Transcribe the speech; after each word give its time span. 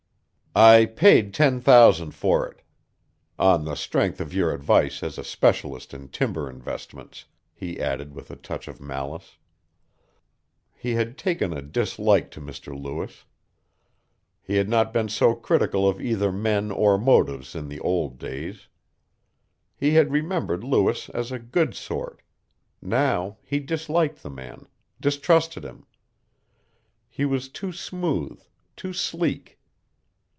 "I 0.53 0.85
paid 0.85 1.33
ten 1.33 1.61
thousand 1.61 2.11
for 2.11 2.45
it. 2.45 2.61
On 3.39 3.63
the 3.63 3.75
strength 3.75 4.19
of 4.19 4.33
your 4.33 4.53
advice 4.53 5.01
as 5.01 5.17
a 5.17 5.23
specialist 5.23 5.93
in 5.93 6.09
timber 6.09 6.49
investments," 6.49 7.23
he 7.53 7.79
added 7.79 8.13
with 8.13 8.29
a 8.29 8.35
touch 8.35 8.67
of 8.67 8.81
malice. 8.81 9.37
He 10.75 10.95
had 10.95 11.17
taken 11.17 11.53
a 11.53 11.61
dislike 11.61 12.31
to 12.31 12.41
Mr. 12.41 12.77
Lewis. 12.77 13.23
He 14.41 14.55
had 14.57 14.67
not 14.67 14.91
been 14.91 15.07
so 15.07 15.35
critical 15.35 15.87
of 15.87 16.01
either 16.01 16.33
men 16.33 16.69
or 16.69 16.97
motives 16.97 17.55
in 17.55 17.69
the 17.69 17.79
old 17.79 18.17
days. 18.19 18.67
He 19.77 19.91
had 19.93 20.11
remembered 20.11 20.65
Lewis 20.65 21.07
as 21.11 21.31
a 21.31 21.39
good 21.39 21.75
sort. 21.75 22.23
Now 22.81 23.37
he 23.41 23.59
disliked 23.61 24.21
the 24.21 24.29
man, 24.29 24.67
distrusted 24.99 25.63
him. 25.63 25.85
He 27.07 27.23
was 27.23 27.47
too 27.47 27.71
smooth, 27.71 28.41
too 28.75 28.91
sleek. 28.91 29.57